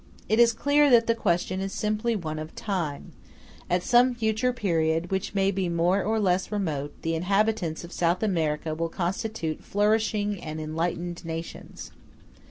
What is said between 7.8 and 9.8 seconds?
of South America will constitute